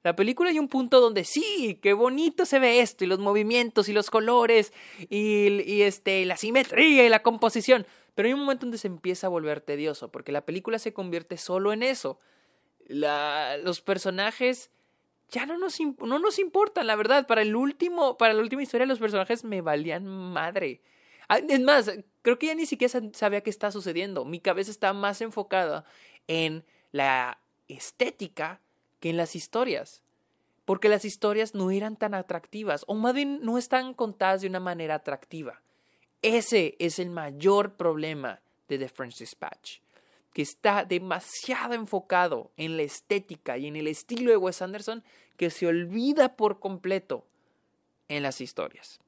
La 0.02 0.16
película 0.16 0.50
hay 0.50 0.58
un 0.58 0.66
punto 0.66 1.00
donde 1.00 1.22
sí, 1.22 1.78
qué 1.80 1.92
bonito 1.92 2.44
se 2.44 2.58
ve 2.58 2.80
esto, 2.80 3.04
y 3.04 3.06
los 3.06 3.20
movimientos, 3.20 3.88
y 3.88 3.92
los 3.92 4.10
colores, 4.10 4.72
y, 4.98 5.82
este, 5.82 6.24
la 6.24 6.36
simetría 6.36 7.06
y 7.06 7.08
la 7.08 7.22
composición. 7.22 7.86
Pero 8.16 8.26
hay 8.26 8.32
un 8.32 8.40
momento 8.40 8.66
donde 8.66 8.78
se 8.78 8.88
empieza 8.88 9.28
a 9.28 9.30
volver 9.30 9.60
tedioso, 9.60 10.10
porque 10.10 10.32
la 10.32 10.44
película 10.44 10.80
se 10.80 10.92
convierte 10.92 11.36
solo 11.36 11.72
en 11.72 11.84
eso. 11.84 12.18
los 12.88 13.80
personajes 13.80 14.72
ya 15.30 15.46
no 15.46 15.56
nos, 15.56 15.78
no 16.00 16.18
nos 16.18 16.40
importan, 16.40 16.88
la 16.88 16.96
verdad. 16.96 17.28
Para 17.28 17.42
el 17.42 17.54
último, 17.54 18.18
para 18.18 18.34
la 18.34 18.42
última 18.42 18.64
historia, 18.64 18.86
los 18.86 18.98
personajes 18.98 19.44
me 19.44 19.60
valían 19.60 20.04
madre. 20.04 20.82
Ah, 21.28 21.38
es 21.38 21.60
más, 21.60 21.92
creo 22.26 22.40
que 22.40 22.46
ya 22.46 22.56
ni 22.56 22.66
siquiera 22.66 23.00
sabía 23.12 23.40
qué 23.40 23.50
está 23.50 23.70
sucediendo. 23.70 24.24
Mi 24.24 24.40
cabeza 24.40 24.72
está 24.72 24.92
más 24.92 25.20
enfocada 25.20 25.84
en 26.26 26.64
la 26.90 27.38
estética 27.68 28.60
que 28.98 29.10
en 29.10 29.16
las 29.16 29.36
historias. 29.36 30.02
Porque 30.64 30.88
las 30.88 31.04
historias 31.04 31.54
no 31.54 31.70
eran 31.70 31.94
tan 31.94 32.14
atractivas, 32.14 32.82
o 32.88 32.96
más 32.96 33.14
bien 33.14 33.38
no 33.44 33.58
están 33.58 33.94
contadas 33.94 34.40
de 34.40 34.48
una 34.48 34.58
manera 34.58 34.96
atractiva. 34.96 35.62
Ese 36.20 36.74
es 36.80 36.98
el 36.98 37.10
mayor 37.10 37.74
problema 37.74 38.40
de 38.66 38.78
The 38.78 38.88
French 38.88 39.18
Dispatch, 39.18 39.78
que 40.32 40.42
está 40.42 40.84
demasiado 40.84 41.74
enfocado 41.74 42.50
en 42.56 42.76
la 42.76 42.82
estética 42.82 43.56
y 43.56 43.68
en 43.68 43.76
el 43.76 43.86
estilo 43.86 44.32
de 44.32 44.36
Wes 44.36 44.62
Anderson 44.62 45.04
que 45.36 45.50
se 45.50 45.68
olvida 45.68 46.34
por 46.34 46.58
completo 46.58 47.24
en 48.08 48.24
las 48.24 48.40
historias. 48.40 48.98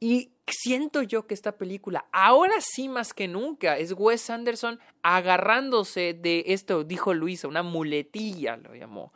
Y 0.00 0.33
siento 0.52 1.02
yo 1.02 1.26
que 1.26 1.34
esta 1.34 1.56
película, 1.56 2.06
ahora 2.12 2.54
sí 2.60 2.88
más 2.88 3.14
que 3.14 3.28
nunca, 3.28 3.78
es 3.78 3.94
Wes 3.96 4.28
Anderson 4.30 4.78
agarrándose 5.02 6.14
de 6.14 6.44
esto, 6.48 6.84
dijo 6.84 7.14
Luisa, 7.14 7.48
una 7.48 7.62
muletilla, 7.62 8.56
lo 8.56 8.74
llamó. 8.74 9.12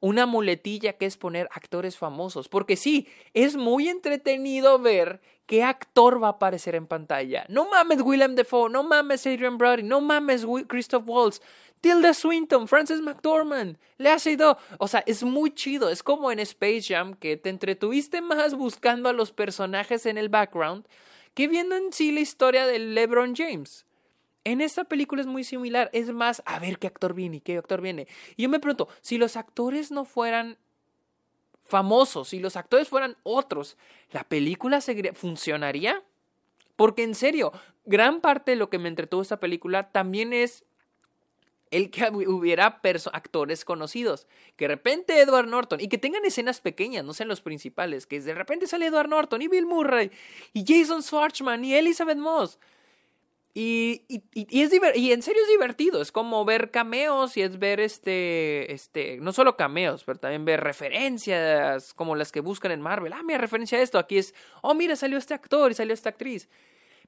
Una 0.00 0.26
muletilla 0.26 0.94
que 0.94 1.06
es 1.06 1.16
poner 1.16 1.48
actores 1.52 1.96
famosos. 1.96 2.48
Porque 2.48 2.76
sí, 2.76 3.06
es 3.34 3.56
muy 3.56 3.88
entretenido 3.88 4.78
ver 4.78 5.20
qué 5.46 5.62
actor 5.62 6.22
va 6.22 6.28
a 6.28 6.30
aparecer 6.32 6.74
en 6.74 6.86
pantalla. 6.86 7.44
No 7.48 7.68
mames 7.68 8.00
Willem 8.02 8.34
Dafoe, 8.34 8.70
no 8.70 8.82
mames 8.82 9.26
Adrian 9.26 9.58
Brody, 9.58 9.82
no 9.82 10.00
mames 10.00 10.46
Christoph 10.68 11.04
Waltz. 11.06 11.40
Tilda 11.80 12.12
Swinton, 12.12 12.68
Frances 12.68 13.00
McDormand, 13.00 13.78
le 13.96 14.10
ha 14.10 14.18
sido, 14.18 14.58
o 14.78 14.86
sea, 14.86 15.02
es 15.06 15.22
muy 15.22 15.54
chido, 15.54 15.88
es 15.88 16.02
como 16.02 16.30
en 16.30 16.38
Space 16.40 16.82
Jam 16.82 17.14
que 17.14 17.38
te 17.38 17.48
entretuviste 17.48 18.20
más 18.20 18.54
buscando 18.54 19.08
a 19.08 19.14
los 19.14 19.32
personajes 19.32 20.04
en 20.04 20.18
el 20.18 20.28
background 20.28 20.86
que 21.34 21.48
viendo 21.48 21.76
en 21.76 21.92
sí 21.92 22.12
la 22.12 22.20
historia 22.20 22.66
de 22.66 22.78
LeBron 22.78 23.34
James. 23.34 23.86
En 24.44 24.60
esta 24.60 24.84
película 24.84 25.20
es 25.20 25.26
muy 25.26 25.44
similar, 25.44 25.90
es 25.92 26.10
más, 26.12 26.42
a 26.46 26.58
ver 26.58 26.78
qué 26.78 26.86
actor 26.86 27.14
viene 27.14 27.38
y 27.38 27.40
qué 27.40 27.58
actor 27.58 27.80
viene. 27.80 28.08
Y 28.36 28.44
yo 28.44 28.48
me 28.48 28.60
pregunto, 28.60 28.88
si 29.02 29.18
los 29.18 29.36
actores 29.36 29.90
no 29.90 30.04
fueran 30.04 30.56
famosos, 31.64 32.28
si 32.28 32.40
los 32.40 32.56
actores 32.56 32.88
fueran 32.88 33.16
otros, 33.22 33.76
¿la 34.10 34.24
película 34.24 34.80
funcionaría? 35.14 36.02
Porque 36.76 37.02
en 37.02 37.14
serio, 37.14 37.52
gran 37.84 38.20
parte 38.20 38.52
de 38.52 38.56
lo 38.56 38.70
que 38.70 38.78
me 38.78 38.88
entretuvo 38.88 39.20
esta 39.22 39.40
película 39.40 39.92
también 39.92 40.32
es 40.32 40.64
el 41.70 41.90
que 41.90 42.08
hubiera 42.10 42.80
actores 43.12 43.64
conocidos. 43.64 44.26
Que 44.56 44.64
de 44.64 44.74
repente 44.74 45.20
Edward 45.20 45.46
Norton, 45.46 45.80
y 45.80 45.88
que 45.88 45.98
tengan 45.98 46.24
escenas 46.24 46.60
pequeñas, 46.60 47.04
no 47.04 47.14
sean 47.14 47.28
los 47.28 47.40
principales, 47.40 48.06
que 48.06 48.20
de 48.20 48.34
repente 48.34 48.66
sale 48.66 48.86
Edward 48.86 49.08
Norton 49.08 49.42
y 49.42 49.48
Bill 49.48 49.66
Murray, 49.66 50.10
y 50.52 50.64
Jason 50.66 51.02
Schwartzman 51.02 51.64
y 51.64 51.74
Elizabeth 51.74 52.18
Moss. 52.18 52.58
Y, 53.52 54.04
es 54.34 54.72
y 54.94 55.12
en 55.12 55.22
serio 55.22 55.42
es 55.42 55.48
divertido, 55.48 56.00
es 56.00 56.12
como 56.12 56.44
ver 56.44 56.70
cameos 56.70 57.36
y 57.36 57.42
es 57.42 57.58
ver 57.58 57.80
este, 57.80 58.72
este, 58.72 59.18
no 59.20 59.32
solo 59.32 59.56
cameos, 59.56 60.04
pero 60.04 60.20
también 60.20 60.44
ver 60.44 60.60
referencias 60.60 61.92
como 61.94 62.14
las 62.14 62.30
que 62.30 62.40
buscan 62.40 62.70
en 62.70 62.80
Marvel. 62.80 63.12
Ah, 63.12 63.22
mira, 63.24 63.38
referencia 63.38 63.78
a 63.78 63.82
esto, 63.82 63.98
aquí 63.98 64.18
es, 64.18 64.34
oh, 64.62 64.74
mira, 64.74 64.94
salió 64.94 65.18
este 65.18 65.34
actor 65.34 65.70
y 65.70 65.74
salió 65.74 65.94
esta 65.94 66.10
actriz. 66.10 66.48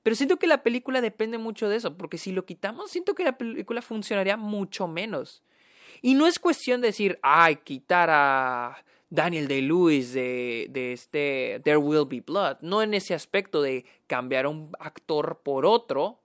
Pero 0.02 0.16
siento 0.16 0.36
que 0.36 0.48
la 0.48 0.64
película 0.64 1.00
depende 1.00 1.38
mucho 1.38 1.68
de 1.68 1.76
eso, 1.76 1.96
porque 1.96 2.18
si 2.18 2.32
lo 2.32 2.44
quitamos, 2.44 2.90
siento 2.90 3.14
que 3.14 3.22
la 3.22 3.38
película 3.38 3.80
funcionaría 3.80 4.36
mucho 4.36 4.88
menos. 4.88 5.44
Y 6.00 6.14
no 6.14 6.26
es 6.26 6.40
cuestión 6.40 6.80
de 6.80 6.88
decir, 6.88 7.20
ay, 7.22 7.56
quitar 7.56 8.10
a 8.10 8.84
Daniel 9.10 9.46
Day-Lewis 9.46 10.12
de, 10.12 10.66
de 10.70 10.92
este 10.92 11.60
There 11.62 11.76
Will 11.76 12.06
Be 12.08 12.20
Blood. 12.20 12.56
No 12.62 12.82
en 12.82 12.94
ese 12.94 13.14
aspecto 13.14 13.62
de 13.62 13.84
cambiar 14.08 14.48
un 14.48 14.72
actor 14.80 15.40
por 15.44 15.66
otro, 15.66 16.21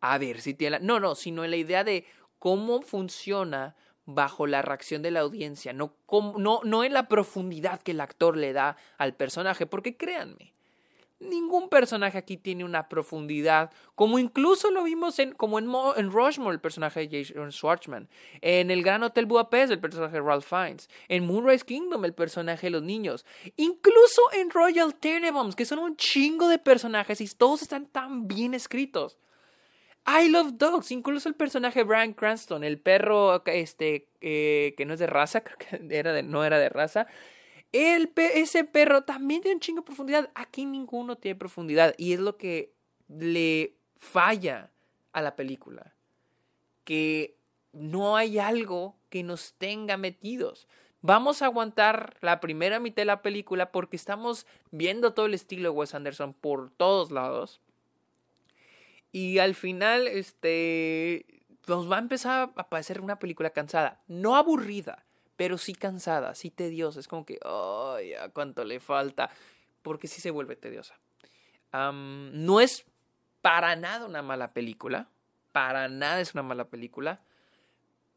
a 0.00 0.18
ver 0.18 0.40
si 0.40 0.54
tiene 0.54 0.78
la... 0.78 0.84
No, 0.84 1.00
no, 1.00 1.14
sino 1.14 1.44
en 1.44 1.50
la 1.50 1.56
idea 1.56 1.84
de 1.84 2.06
cómo 2.38 2.82
funciona 2.82 3.76
bajo 4.04 4.46
la 4.46 4.62
reacción 4.62 5.02
de 5.02 5.10
la 5.10 5.20
audiencia, 5.20 5.74
no, 5.74 5.94
no, 6.38 6.60
no 6.64 6.84
en 6.84 6.94
la 6.94 7.08
profundidad 7.08 7.82
que 7.82 7.90
el 7.90 8.00
actor 8.00 8.38
le 8.38 8.54
da 8.54 8.78
al 8.96 9.14
personaje, 9.14 9.66
porque 9.66 9.98
créanme, 9.98 10.54
Ningún 11.20 11.68
personaje 11.68 12.16
aquí 12.16 12.36
tiene 12.36 12.64
una 12.64 12.88
profundidad, 12.88 13.72
como 13.96 14.20
incluso 14.20 14.70
lo 14.70 14.84
vimos 14.84 15.18
en, 15.18 15.32
como 15.32 15.58
en, 15.58 15.68
en 15.96 16.12
Rushmore, 16.12 16.54
el 16.54 16.60
personaje 16.60 17.08
de 17.08 17.24
Jason 17.24 17.50
Schwartzman, 17.50 18.08
en 18.40 18.70
El 18.70 18.84
Gran 18.84 19.02
Hotel 19.02 19.26
Budapest, 19.26 19.72
el 19.72 19.80
personaje 19.80 20.12
de 20.12 20.20
Ralph 20.20 20.46
Fiennes, 20.46 20.88
en 21.08 21.26
Moonrise 21.26 21.64
Kingdom, 21.64 22.04
el 22.04 22.14
personaje 22.14 22.68
de 22.68 22.70
los 22.70 22.84
niños, 22.84 23.26
incluso 23.56 24.22
en 24.32 24.50
Royal 24.50 24.94
Tenenbaums, 24.94 25.56
que 25.56 25.64
son 25.64 25.80
un 25.80 25.96
chingo 25.96 26.46
de 26.46 26.60
personajes 26.60 27.20
y 27.20 27.26
todos 27.26 27.62
están 27.62 27.86
tan 27.86 28.28
bien 28.28 28.54
escritos. 28.54 29.18
I 30.08 30.28
Love 30.30 30.54
Dogs, 30.54 30.90
incluso 30.90 31.28
el 31.28 31.34
personaje 31.34 31.82
Brian 31.82 32.14
Cranston, 32.14 32.64
el 32.64 32.80
perro 32.80 33.44
este, 33.44 34.08
eh, 34.22 34.74
que 34.76 34.86
no 34.86 34.94
es 34.94 35.00
de 35.00 35.06
raza, 35.06 35.42
creo 35.44 35.58
que 35.58 35.98
era 35.98 36.12
de, 36.12 36.22
no 36.22 36.44
era 36.44 36.58
de 36.58 36.70
raza, 36.70 37.06
el 37.72 38.12
ese 38.16 38.64
perro 38.64 39.02
también 39.02 39.42
tiene 39.42 39.56
un 39.56 39.60
chingo 39.60 39.82
de 39.82 39.86
profundidad. 39.86 40.30
Aquí 40.34 40.64
ninguno 40.64 41.16
tiene 41.16 41.38
profundidad. 41.38 41.94
Y 41.98 42.14
es 42.14 42.20
lo 42.20 42.36
que 42.36 42.72
le 43.08 43.76
falla 43.96 44.70
a 45.12 45.20
la 45.20 45.36
película. 45.36 45.94
Que 46.84 47.36
no 47.72 48.16
hay 48.16 48.38
algo 48.38 48.96
que 49.10 49.22
nos 49.22 49.52
tenga 49.54 49.96
metidos. 49.96 50.66
Vamos 51.00 51.42
a 51.42 51.46
aguantar 51.46 52.16
la 52.22 52.40
primera 52.40 52.80
mitad 52.80 53.02
de 53.02 53.06
la 53.06 53.22
película 53.22 53.70
porque 53.70 53.96
estamos 53.96 54.46
viendo 54.70 55.12
todo 55.12 55.26
el 55.26 55.34
estilo 55.34 55.70
de 55.70 55.76
Wes 55.76 55.94
Anderson 55.94 56.32
por 56.32 56.70
todos 56.70 57.10
lados. 57.10 57.60
Y 59.18 59.40
al 59.40 59.56
final, 59.56 60.06
este, 60.06 61.26
nos 61.66 61.90
va 61.90 61.96
a 61.96 61.98
empezar 61.98 62.52
a 62.54 62.68
parecer 62.68 63.00
una 63.00 63.18
película 63.18 63.50
cansada. 63.50 64.00
No 64.06 64.36
aburrida, 64.36 65.04
pero 65.34 65.58
sí 65.58 65.74
cansada, 65.74 66.36
sí 66.36 66.50
tediosa. 66.52 67.00
Es 67.00 67.08
como 67.08 67.26
que, 67.26 67.40
ay, 67.44 68.14
a 68.14 68.28
cuánto 68.28 68.62
le 68.62 68.78
falta. 68.78 69.28
Porque 69.82 70.06
sí 70.06 70.20
se 70.20 70.30
vuelve 70.30 70.54
tediosa. 70.54 71.00
no 71.72 72.60
es 72.60 72.84
para 73.42 73.74
nada 73.74 74.06
una 74.06 74.22
mala 74.22 74.52
película. 74.52 75.08
Para 75.50 75.88
nada 75.88 76.20
es 76.20 76.34
una 76.34 76.44
mala 76.44 76.68
película. 76.68 77.20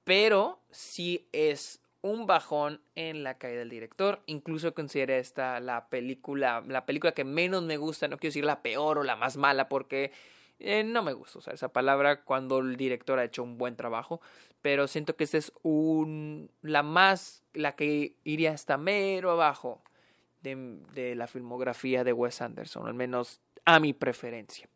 Pero 0.04 0.60
sí 0.70 1.28
es 1.32 1.82
un 2.04 2.28
bajón 2.28 2.80
en 2.94 3.24
la 3.24 3.40
caída 3.40 3.62
del 3.62 3.72
director. 3.72 4.22
Incluso 4.28 4.76
considero 4.76 5.14
esta 5.14 5.60
la 5.62 5.90
película, 5.90 6.64
la 6.68 6.86
película 6.86 7.14
que 7.14 7.24
menos 7.24 7.64
me 7.64 7.78
gusta. 7.78 8.08
No 8.08 8.20
quiero 8.20 8.30
decir 8.30 8.46
la 8.46 8.62
peor 8.62 9.00
o 9.00 9.04
la 9.04 9.16
más 9.16 9.36
mala 9.36 9.68
porque 9.68 10.12
eh, 10.64 10.84
no 10.84 11.04
me 11.04 11.14
gusta 11.14 11.40
usar 11.40 11.54
esa 11.54 11.74
palabra 11.74 12.24
cuando 12.24 12.60
el 12.60 12.78
director 12.78 13.20
ha 13.20 13.24
hecho 13.24 13.44
un 13.44 13.58
buen 13.58 13.76
trabajo. 13.76 14.22
Pero 14.62 14.88
siento 14.88 15.16
que 15.16 15.24
esta 15.24 15.38
es 15.38 15.52
la 16.62 16.84
más, 16.84 17.44
la 17.54 17.76
que 17.76 18.14
iría 18.24 18.52
hasta 18.52 18.78
mero 18.78 19.32
abajo 19.32 19.82
de, 20.42 20.56
de 20.94 21.16
la 21.16 21.28
filmografía 21.28 22.04
de 22.04 22.14
Wes 22.14 22.42
Anderson. 22.42 22.88
Al 22.88 22.94
menos 22.94 23.42
a 23.66 23.80
mi 23.80 23.94
preferencia. 23.94 24.70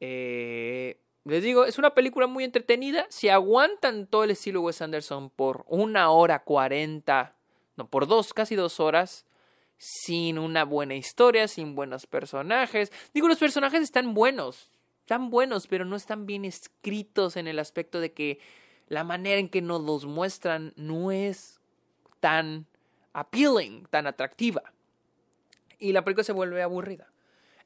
Eh, 0.00 1.00
les 1.24 1.42
digo, 1.42 1.64
es 1.64 1.78
una 1.78 1.94
película 1.94 2.28
muy 2.28 2.44
entretenida. 2.44 3.06
Si 3.08 3.28
aguantan 3.28 4.06
todo 4.06 4.22
el 4.24 4.30
estilo 4.30 4.60
Wes 4.60 4.80
Anderson 4.80 5.30
por 5.30 5.64
una 5.66 6.10
hora 6.10 6.44
cuarenta, 6.44 7.34
no, 7.76 7.88
por 7.88 8.06
dos, 8.06 8.32
casi 8.32 8.54
dos 8.54 8.78
horas, 8.78 9.26
sin 9.78 10.38
una 10.38 10.64
buena 10.64 10.94
historia, 10.94 11.48
sin 11.48 11.74
buenos 11.74 12.06
personajes. 12.06 12.92
Digo, 13.12 13.26
los 13.28 13.38
personajes 13.38 13.82
están 13.82 14.14
buenos, 14.14 14.75
están 15.06 15.30
buenos, 15.30 15.68
pero 15.68 15.84
no 15.84 15.94
están 15.94 16.26
bien 16.26 16.44
escritos 16.44 17.36
en 17.36 17.46
el 17.46 17.60
aspecto 17.60 18.00
de 18.00 18.10
que 18.10 18.40
la 18.88 19.04
manera 19.04 19.38
en 19.38 19.48
que 19.48 19.62
nos 19.62 19.80
los 19.80 20.04
muestran 20.04 20.72
no 20.74 21.12
es 21.12 21.60
tan 22.18 22.66
appealing, 23.12 23.86
tan 23.88 24.08
atractiva. 24.08 24.64
Y 25.78 25.92
la 25.92 26.02
película 26.02 26.24
se 26.24 26.32
vuelve 26.32 26.60
aburrida. 26.60 27.08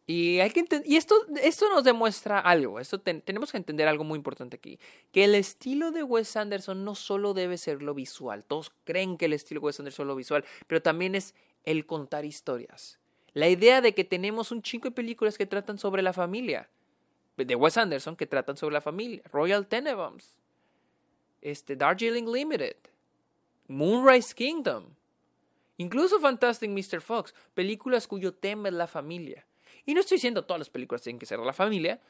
Y, 0.06 0.40
hay 0.40 0.50
que 0.50 0.66
y 0.84 0.96
esto, 0.96 1.14
esto 1.42 1.70
nos 1.70 1.82
demuestra 1.82 2.40
algo, 2.40 2.78
esto 2.78 3.00
tenemos 3.00 3.52
que 3.52 3.56
entender 3.56 3.88
algo 3.88 4.04
muy 4.04 4.18
importante 4.18 4.56
aquí, 4.56 4.78
que 5.10 5.24
el 5.24 5.34
estilo 5.34 5.92
de 5.92 6.02
Wes 6.02 6.36
Anderson 6.36 6.84
no 6.84 6.94
solo 6.94 7.32
debe 7.32 7.56
ser 7.56 7.80
lo 7.80 7.94
visual, 7.94 8.44
todos 8.44 8.70
creen 8.84 9.16
que 9.16 9.24
el 9.24 9.32
estilo 9.32 9.62
de 9.62 9.66
Wes 9.66 9.80
Anderson 9.80 10.04
es 10.04 10.08
lo 10.08 10.16
visual, 10.16 10.44
pero 10.66 10.82
también 10.82 11.14
es 11.14 11.34
el 11.64 11.86
contar 11.86 12.26
historias. 12.26 12.98
La 13.32 13.48
idea 13.48 13.80
de 13.80 13.94
que 13.94 14.04
tenemos 14.04 14.50
un 14.50 14.60
chingo 14.60 14.90
de 14.90 14.94
películas 14.94 15.38
que 15.38 15.46
tratan 15.46 15.78
sobre 15.78 16.02
la 16.02 16.12
familia, 16.12 16.68
de 17.36 17.54
Wes 17.54 17.76
Anderson 17.76 18.16
que 18.16 18.26
tratan 18.26 18.56
sobre 18.56 18.74
la 18.74 18.80
familia, 18.80 19.22
Royal 19.32 19.66
Tenenbaums, 19.66 20.36
este, 21.40 21.76
Darjeeling 21.76 22.30
Limited, 22.30 22.76
Moonrise 23.68 24.34
Kingdom, 24.34 24.86
incluso 25.78 26.20
Fantastic 26.20 26.70
Mr. 26.70 27.00
Fox, 27.00 27.34
películas 27.54 28.06
cuyo 28.06 28.34
tema 28.34 28.68
es 28.68 28.74
la 28.74 28.86
familia. 28.86 29.46
Y 29.86 29.94
no 29.94 30.00
estoy 30.00 30.16
diciendo 30.16 30.44
todas 30.44 30.58
las 30.60 30.70
películas 30.70 31.02
tienen 31.02 31.18
que 31.18 31.26
ser 31.26 31.38
de 31.38 31.46
la 31.46 31.52
familia, 31.52 32.00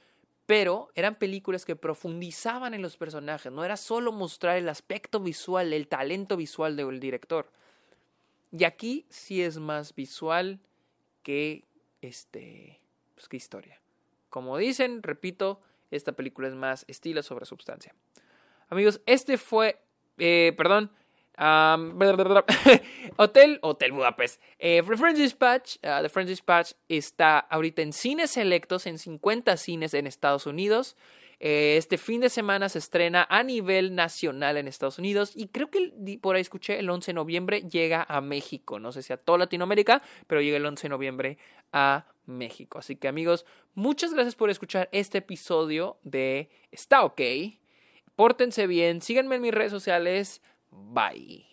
pero 0.47 0.91
eran 0.97 1.15
películas 1.15 1.65
que 1.65 1.77
profundizaban 1.77 2.75
en 2.75 2.83
los 2.83 2.97
personajes, 2.97 3.53
no 3.53 3.65
era 3.65 3.77
solo 3.77 4.11
mostrar 4.11 4.57
el 4.57 4.69
aspecto 4.69 5.21
visual, 5.21 5.73
el 5.73 5.87
talento 5.87 6.37
visual 6.37 6.75
del 6.75 6.99
director. 6.99 7.49
Y 8.50 8.65
aquí 8.65 9.07
sí 9.09 9.43
es 9.43 9.59
más 9.59 9.95
visual 9.95 10.59
que 11.23 11.65
este 12.03 12.81
pues, 13.15 13.29
que 13.29 13.37
historia. 13.37 13.81
Como 14.31 14.57
dicen, 14.57 15.03
repito, 15.03 15.61
esta 15.91 16.13
película 16.13 16.49
es 16.49 16.55
más 16.55 16.85
estilo 16.89 17.23
sobre 17.23 17.45
substancia. 17.45 17.95
Amigos, 18.69 19.01
este 19.07 19.37
fue, 19.37 19.83
eh, 20.19 20.55
perdón, 20.57 20.93
Hotel, 23.17 23.59
Hotel 23.63 23.93
Budapest. 23.93 24.43
Eh, 24.59 24.83
The 24.87 24.97
French 24.97 25.19
Dispatch, 25.19 25.77
uh, 25.77 26.03
The 26.03 26.09
French 26.09 26.29
Dispatch 26.29 26.73
está 26.88 27.38
ahorita 27.38 27.83
en 27.83 27.93
cines 27.93 28.33
selectos, 28.33 28.87
en 28.87 28.99
50 28.99 29.57
cines 29.57 29.95
en 29.95 30.07
Estados 30.07 30.47
Unidos. 30.47 30.97
Eh, 31.42 31.76
este 31.79 31.96
fin 31.96 32.20
de 32.20 32.29
semana 32.29 32.68
se 32.68 32.79
estrena 32.79 33.26
a 33.31 33.42
nivel 33.42 33.94
nacional 33.94 34.59
en 34.59 34.68
Estados 34.68 34.98
Unidos 34.98 35.33
y 35.35 35.48
creo 35.48 35.70
que 35.70 36.18
por 36.20 36.37
ahí 36.37 36.42
escuché 36.42 36.79
el 36.79 36.90
11 36.90 37.07
de 37.07 37.14
noviembre 37.14 37.62
llega 37.62 38.05
a 38.07 38.20
México. 38.20 38.79
No 38.79 38.92
sé 38.92 39.03
si 39.03 39.14
a 39.14 39.16
toda 39.16 39.38
Latinoamérica, 39.38 40.03
pero 40.26 40.42
llega 40.42 40.59
el 40.59 40.66
11 40.66 40.83
de 40.83 40.88
noviembre 40.90 41.38
a 41.72 42.07
México. 42.26 42.79
Así 42.79 42.96
que 42.96 43.09
amigos, 43.09 43.46
muchas 43.74 44.12
gracias 44.12 44.35
por 44.35 44.50
escuchar 44.50 44.90
este 44.92 45.18
episodio 45.18 45.98
de 46.03 46.50
Está 46.70 47.05
OK. 47.05 47.20
Pórtense 48.16 48.66
bien, 48.66 49.00
síganme 49.00 49.37
en 49.37 49.42
mis 49.42 49.55
redes 49.55 49.72
sociales. 49.72 50.42
Bye. 50.70 51.50